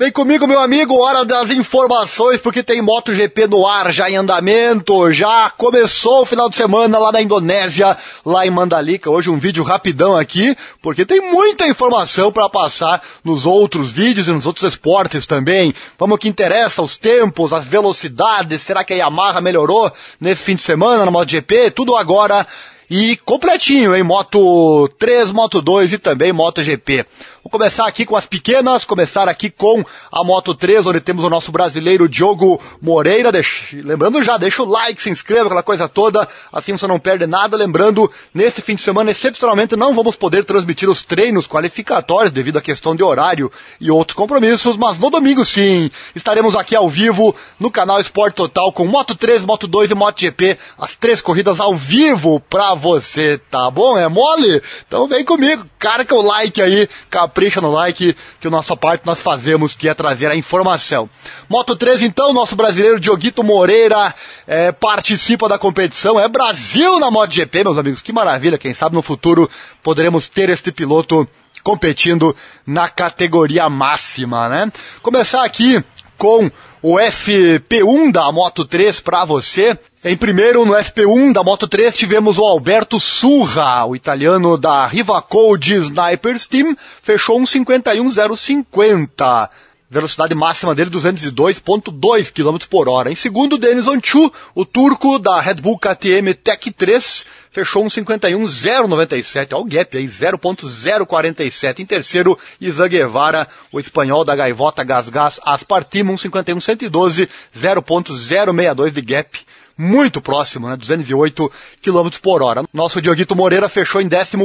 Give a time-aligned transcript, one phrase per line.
[0.00, 5.12] Vem comigo, meu amigo, hora das informações, porque tem MotoGP no ar, já em andamento,
[5.12, 9.10] já começou o final de semana lá na Indonésia, lá em Mandalika.
[9.10, 14.30] Hoje um vídeo rapidão aqui, porque tem muita informação para passar nos outros vídeos e
[14.30, 15.74] nos outros esportes também.
[15.98, 20.54] Vamos ao que interessa, os tempos, as velocidades, será que a Yamaha melhorou nesse fim
[20.54, 21.72] de semana na MotoGP?
[21.72, 22.46] Tudo agora
[22.90, 24.02] e completinho, hein?
[24.02, 27.04] Moto 3, Moto 2 e também MotoGP.
[27.50, 31.30] Vou começar aqui com as pequenas, começar aqui com a Moto 3, onde temos o
[31.30, 33.32] nosso brasileiro Diogo Moreira.
[33.32, 37.26] Deixa, lembrando já, deixa o like, se inscreva, aquela coisa toda, assim você não perde
[37.26, 37.56] nada.
[37.56, 42.60] Lembrando, nesse fim de semana, excepcionalmente, não vamos poder transmitir os treinos qualificatórios devido à
[42.60, 47.70] questão de horário e outros compromissos, mas no domingo sim, estaremos aqui ao vivo no
[47.70, 52.40] canal Esporte Total com Moto 3, Moto 2 e MotoGP, as três corridas ao vivo
[52.40, 53.96] pra você, tá bom?
[53.96, 54.62] É mole?
[54.86, 59.06] Então vem comigo, carca o like aí, capaz capricha no like, que a nossa parte
[59.06, 61.08] nós fazemos, que é trazer a informação.
[61.48, 64.12] Moto 3, então, nosso brasileiro Dioguito Moreira
[64.44, 66.18] é, participa da competição.
[66.18, 68.02] É Brasil na MotoGP, meus amigos.
[68.02, 69.48] Que maravilha, quem sabe no futuro
[69.84, 71.28] poderemos ter este piloto
[71.62, 72.34] competindo
[72.66, 74.72] na categoria máxima, né?
[75.00, 75.82] Começar aqui
[76.16, 76.50] com
[76.82, 79.78] o FP1 da Moto 3 para você.
[80.04, 85.74] Em primeiro, no FP1 da Moto 3, tivemos o Alberto Surra, o italiano da Rivacode
[85.74, 89.50] Snipers Team, fechou um 51,050.
[89.90, 93.10] Velocidade máxima dele 202.2 km por hora.
[93.10, 99.52] Em segundo, Denis Onchu, o turco da Red Bull KTM Tech 3, fechou um 51,097.
[99.52, 101.80] Olha o gap aí, 0.047.
[101.80, 109.02] Em terceiro, Isan Guevara, o espanhol da Gaivota Gas Gas Aspartim, um 51,112, 0.062 de
[109.02, 109.36] gap
[109.78, 110.76] muito próximo, né?
[110.76, 112.64] 208 km por hora.
[112.74, 114.36] Nosso Dioguito Moreira fechou em 14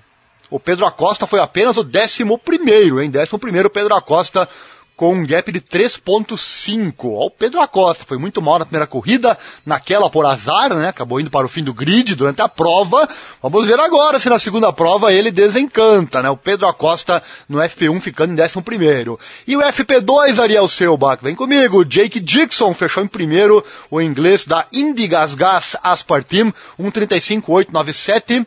[0.49, 3.09] O Pedro Acosta foi apenas o décimo primeiro, hein?
[3.09, 4.47] Décimo primeiro Pedro Acosta
[4.99, 6.93] com um gap de 3.5.
[7.05, 10.89] O Pedro Acosta foi muito mal na primeira corrida, naquela por azar, né?
[10.89, 13.07] Acabou indo para o fim do grid durante a prova.
[13.41, 16.29] Vamos ver agora se na segunda prova ele desencanta, né?
[16.29, 19.17] O Pedro Acosta no FP1 ficando em 11 primeiro.
[19.47, 21.85] E o FP2, Ariel Selbach, vem comigo.
[21.85, 28.45] Jake Dixon fechou em primeiro, o inglês da Indy Gas Gas Aspartim, 1.35.897.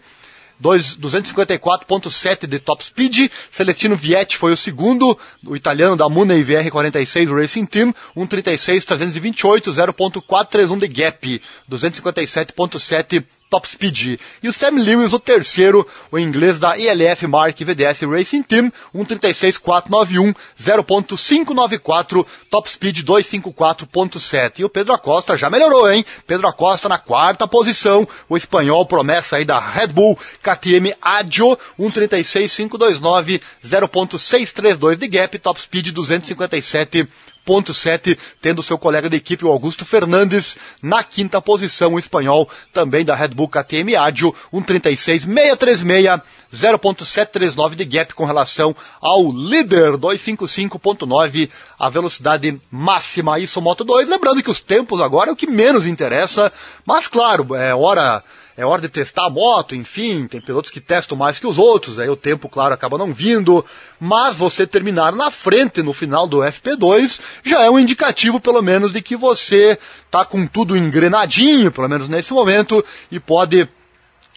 [0.62, 3.31] 254.7 de top speed.
[3.50, 10.88] Celestino Vietti foi o segundo, o italiano da Mune VR46 Racing Team, 136.328, 0.431 de
[10.88, 14.19] gap, 257.7 top speed.
[14.43, 20.34] E o Sam Lewis, o terceiro, o inglês da ELF Mark VDS Racing Team, 136.491,
[20.58, 24.60] 0.594, top speed 254.7.
[24.60, 26.02] E o Pedro Acosta já melhorou, hein?
[26.26, 33.43] Pedro Acosta na quarta posição, o espanhol promessa aí da Red Bull KTM Adjo, 136.529,
[33.62, 37.06] 0.632 de gap, top speed 257
[37.47, 43.05] 1.7, tendo seu colega de equipe, o Augusto Fernandes, na quinta posição, o espanhol também
[43.05, 46.23] da Red Bull KTM Adio, 1.36.636,
[46.53, 54.09] 0.739 de gap com relação ao líder, 255.9, a velocidade máxima, isso Moto 2.
[54.09, 56.53] Lembrando que os tempos agora é o que menos interessa,
[56.87, 58.23] mas claro, é hora
[58.56, 61.99] é hora de testar a moto, enfim, tem pilotos que testam mais que os outros,
[61.99, 63.64] aí o tempo, claro, acaba não vindo,
[63.99, 68.93] mas você terminar na frente no final do FP2 já é um indicativo, pelo menos,
[68.93, 69.78] de que você
[70.10, 73.69] tá com tudo engrenadinho, pelo menos nesse momento, e pode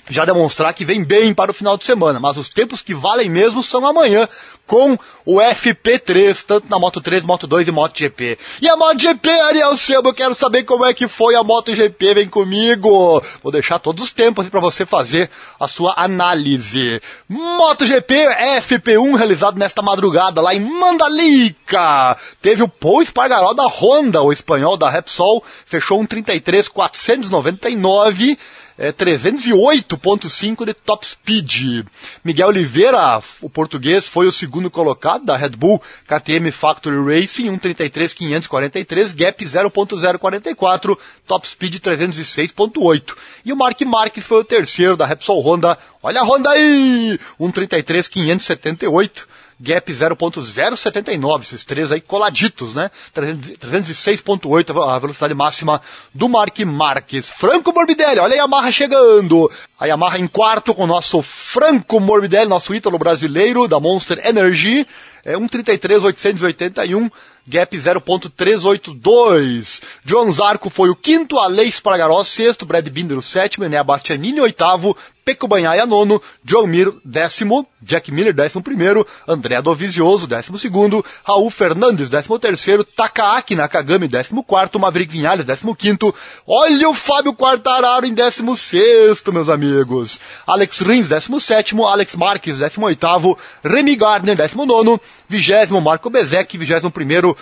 [0.10, 3.30] já demonstrar que vem bem para o final de semana, mas os tempos que valem
[3.30, 4.28] mesmo são amanhã
[4.68, 8.38] com o FP3, tanto na Moto 3, Moto 2 e Moto GP.
[8.62, 11.74] E a Moto GP, Ariel Silva, eu quero saber como é que foi a Moto
[11.74, 13.24] GP, vem comigo.
[13.44, 15.30] Vou deixar todos os tempos para você fazer
[15.60, 17.02] a sua análise.
[17.30, 18.16] Moto GP
[18.60, 22.18] FP1 realizado nesta madrugada lá em Mandalica.
[22.42, 28.38] Teve o Paul Espargaró da Honda, o espanhol da Repsol, fechou um 33.499
[28.78, 31.86] é, 308.5 de top speed.
[32.24, 39.16] Miguel Oliveira, o português, foi o segundo colocado da Red Bull KTM Factory Racing, 1.33.543,
[39.16, 43.16] gap 0.044, top speed 306.8.
[43.46, 45.78] E o Mark Marques foi o terceiro da Repsol Honda.
[46.04, 47.20] Olha a Honda aí!
[47.40, 52.92] 1.33.578 gap 0.079, esses três aí coladitos, né?
[53.14, 55.82] 306.8 a velocidade máxima
[56.14, 57.30] do Mark Marques.
[57.30, 59.52] Franco Morbidelli, olha a Yamaha chegando.
[59.80, 64.86] A Yamaha em quarto com o nosso Franco Morbidelli, nosso ítalo brasileiro da Monster Energy,
[65.24, 67.12] é 1.33.881
[67.48, 69.82] gap 0.382.
[70.04, 74.98] John Zarco foi o quinto, Aleix Pragaró sexto, Brad Binder o sétimo, Enea Bastianini oitavo,
[75.26, 81.50] Peco Banhaia nono, John Mir décimo, Jack Miller décimo primeiro, André Dovizioso décimo segundo, Raul
[81.50, 86.14] Fernandes décimo terceiro, Takaaki Nakagami décimo quarto, Maverick Vinhales décimo quinto,
[86.46, 92.58] olha o Fábio Quartararo em décimo sexto, meus amigos, Alex Rins décimo sétimo, Alex Marques
[92.58, 97.35] décimo oitavo, Remy Gardner décimo nono, vigésimo Marco Bezek, vigésimo primeiro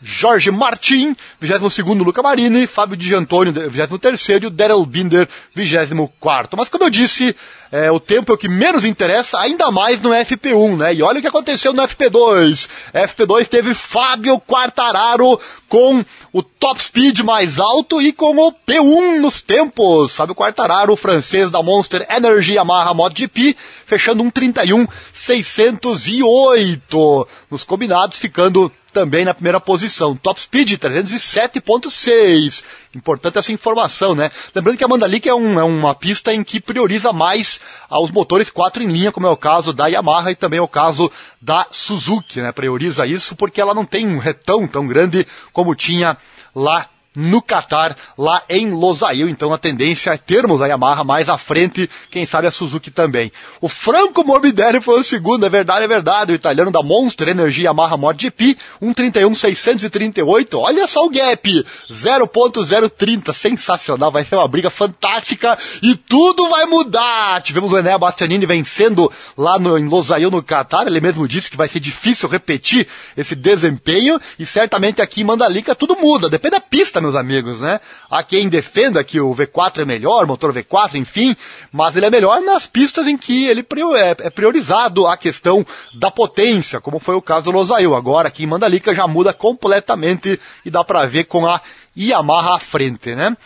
[0.00, 6.50] Jorge Martin, 22º Luca Marini, Fábio Di Giantônio, 23º, e Daryl Binder, 24º.
[6.56, 7.34] Mas como eu disse,
[7.72, 10.94] é, o tempo é o que menos interessa, ainda mais no FP1, né?
[10.94, 12.68] E olha o que aconteceu no FP2.
[12.94, 19.42] FP2 teve Fábio Quartararo com o top speed mais alto e com o P1 nos
[19.42, 20.14] tempos.
[20.14, 28.18] Fábio Quartararo, o francês da Monster Energy Yamaha MotoGP, fechando um 31 608 nos combinados,
[28.18, 30.16] ficando também na primeira posição.
[30.16, 32.64] Top Speed 307.6.
[32.94, 34.30] Importante essa informação, né?
[34.54, 38.50] Lembrando que a Mandalika é, um, é uma pista em que prioriza mais aos motores
[38.50, 41.66] 4 em linha, como é o caso da Yamaha e também é o caso da
[41.70, 42.50] Suzuki, né?
[42.52, 46.16] Prioriza isso porque ela não tem um retão tão grande como tinha
[46.54, 49.28] lá no Qatar, lá em Losail.
[49.28, 53.32] Então a tendência é termos a Yamaha mais à frente, quem sabe a Suzuki também.
[53.60, 56.32] O Franco Morbidelli foi o segundo, é verdade, é verdade.
[56.32, 60.58] O italiano da Monster Energy Yamaha MotoGP, 1.31.638.
[60.58, 67.40] Olha só o gap, 0.030, sensacional, vai ser uma briga fantástica e tudo vai mudar.
[67.42, 70.86] Tivemos o Enea Bastianini vencendo lá no, em Losail, no Qatar.
[70.86, 75.74] Ele mesmo disse que vai ser difícil repetir esse desempenho e certamente aqui em Mandalika
[75.74, 77.80] tudo muda, depende da pista, meu meus amigos, né?
[78.10, 81.34] Há quem defenda que o V4 é melhor, motor V4, enfim,
[81.72, 83.66] mas ele é melhor nas pistas em que ele
[83.96, 87.94] é, é priorizado a questão da potência, como foi o caso do Losail.
[87.94, 91.60] Agora aqui em Mandalika já muda completamente e dá para ver com a
[91.96, 93.36] Yamaha à frente, né?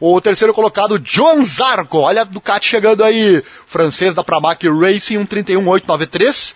[0.00, 6.54] O terceiro colocado, Joan Zarco, olha a Ducati chegando aí, francês da Pramac Racing 1.31.893,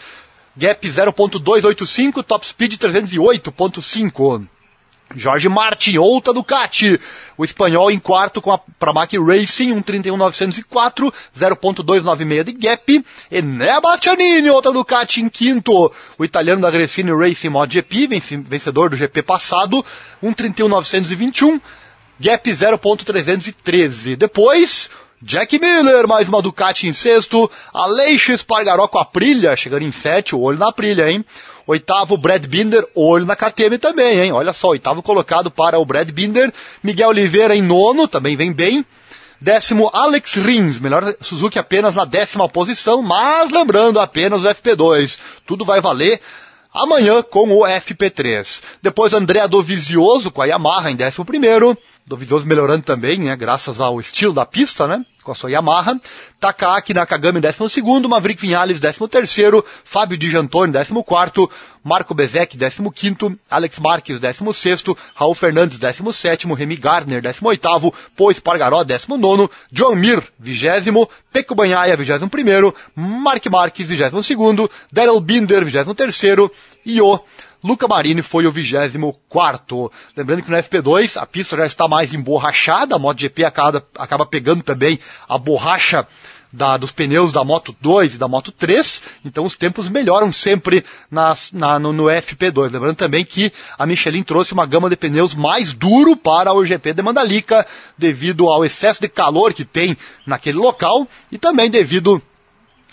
[0.56, 4.55] gap 0.285, top speed 308.5.
[5.14, 7.00] Jorge Martin, outra Ducati.
[7.38, 13.04] O espanhol em quarto com a Pramac Racing, 1.31.904, 0.296 de gap.
[13.30, 15.92] Enea Bastianini, outra Ducati em quinto.
[16.18, 18.06] O italiano da Gresini Racing MotoGP,
[18.42, 19.84] vencedor do GP passado,
[20.22, 21.60] 1.31.921,
[22.18, 24.16] gap 0.313.
[24.16, 24.90] Depois,
[25.22, 27.50] Jack Miller, mais uma Ducati em sexto.
[27.72, 31.24] Aleix Espargaró com a Prilha, chegando em sete, o olho na Prilha, hein?
[31.66, 34.32] Oitavo, Brad Binder, olho na KTM também, hein?
[34.32, 36.52] Olha só, oitavo colocado para o Brad Binder.
[36.82, 38.86] Miguel Oliveira em nono, também vem bem.
[39.40, 45.18] Décimo, Alex Rins, melhor Suzuki apenas na décima posição, mas lembrando apenas o FP2.
[45.44, 46.20] Tudo vai valer
[46.72, 48.62] amanhã com o FP3.
[48.80, 51.76] Depois André Dovizioso com a Yamaha em décimo primeiro.
[52.06, 55.04] Dovizioso melhorando também, né, graças ao estilo da pista, né?
[55.26, 56.00] Com a sua Yamaha.
[56.40, 61.50] Takaaki Nakagami, 12º, Maverick Vinales, 13º, Fábio Di Giantoni, 14º,
[61.82, 69.50] Marco Bezek, 15º, Alex Marques, 16º, Raul Fernandes, 17º, Remy Gardner, 18º, Poe Espargaró, 19º,
[69.72, 76.50] John Mir, 20º, Peco Banhaia, 21º, Mark Marques, 22º, Daryl Binder, 23º
[76.84, 77.20] e o
[77.66, 79.90] Luca Marini foi o 24.
[80.16, 84.62] Lembrando que no FP2 a pista já está mais emborrachada, a MotoGP acaba, acaba pegando
[84.62, 86.06] também a borracha
[86.52, 90.84] da, dos pneus da Moto 2 e da Moto 3, então os tempos melhoram sempre
[91.10, 92.70] nas, na, no, no, FP2.
[92.70, 96.92] Lembrando também que a Michelin trouxe uma gama de pneus mais duro para o GP
[96.92, 97.66] de Mandalika,
[97.98, 102.22] devido ao excesso de calor que tem naquele local e também devido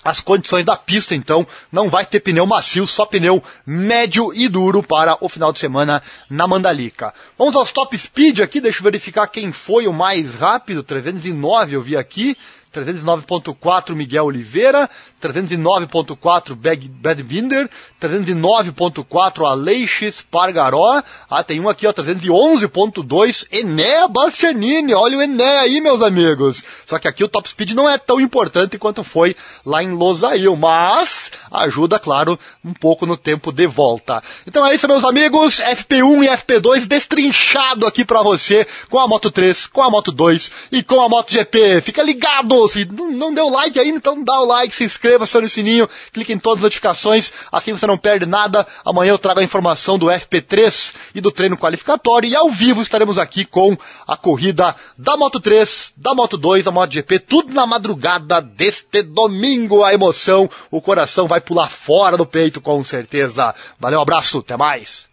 [0.03, 4.83] as condições da pista, então não vai ter pneu macio, só pneu médio e duro
[4.83, 7.13] para o final de semana na Mandalika.
[7.37, 11.81] Vamos aos top speed aqui, deixa eu verificar quem foi o mais rápido, 309 eu
[11.81, 12.37] vi aqui,
[12.73, 14.89] 309.4 Miguel Oliveira,
[15.21, 17.69] 309.4 Brad Binder,
[18.01, 25.79] 309.4 Aleixes Pargaró, ah, tem um aqui, ó, 311.2 Enéa Bastianini, olha o Enéa aí,
[25.79, 26.63] meus amigos.
[26.85, 30.55] Só que aqui o top speed não é tão importante quanto foi lá em Losail,
[30.55, 34.21] mas ajuda, claro, um pouco no tempo de volta.
[34.47, 39.29] Então é isso, meus amigos, FP1 e FP2 destrinchado aqui para você com a Moto
[39.29, 41.81] 3, com a Moto 2 e com a Moto GP.
[41.81, 45.49] Fica ligado, se não deu like ainda, então dá o like, se inscreva inscreva-se no
[45.49, 48.65] sininho, clique em todas as notificações, assim você não perde nada.
[48.83, 53.17] Amanhã eu trago a informação do FP3 e do treino qualificatório e ao vivo estaremos
[53.17, 53.77] aqui com
[54.07, 59.83] a corrida da Moto 3, da Moto 2, da MotoGP, tudo na madrugada deste domingo.
[59.83, 63.53] A emoção, o coração vai pular fora do peito com certeza.
[63.79, 65.12] Valeu, abraço, até mais.